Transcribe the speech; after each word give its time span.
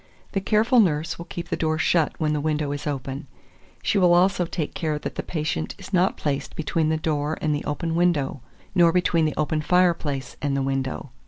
The 0.31 0.41
careful 0.41 0.79
nurse 0.79 1.19
will 1.19 1.25
keep 1.29 1.49
the 1.49 1.55
door 1.55 1.77
shut 1.77 2.15
when 2.19 2.33
the 2.33 2.41
window 2.41 2.71
is 2.71 2.87
open; 2.87 3.27
she 3.83 3.99
will 3.99 4.15
also 4.15 4.47
take 4.47 4.73
care 4.73 4.97
that 4.97 5.13
the 5.13 5.21
patient 5.21 5.75
is 5.77 5.93
not 5.93 6.17
placed 6.17 6.55
between 6.55 6.89
the 6.89 6.97
door 6.97 7.37
and 7.39 7.53
the 7.53 7.63
open 7.65 7.93
window, 7.93 8.41
nor 8.73 8.91
between 8.91 9.25
the 9.25 9.37
open 9.37 9.61
fireplace 9.61 10.37
and 10.41 10.57
the 10.57 10.63
window. 10.63 11.11